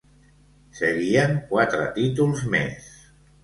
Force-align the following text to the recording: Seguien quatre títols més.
Seguien 0.79 1.37
quatre 1.53 1.87
títols 2.01 2.45
més. 2.59 2.93